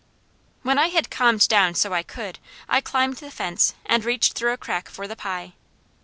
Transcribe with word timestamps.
When 0.63 0.79
I 0.79 0.87
had 0.87 1.11
calmed 1.11 1.47
down 1.47 1.75
so 1.75 1.93
I 1.93 2.01
could, 2.01 2.39
I 2.67 2.81
climbed 2.81 3.17
the 3.17 3.29
fence, 3.29 3.75
and 3.85 4.03
reached 4.03 4.33
through 4.33 4.53
a 4.53 4.57
crack 4.57 4.89
for 4.89 5.07
the 5.07 5.15
pie. 5.15 5.53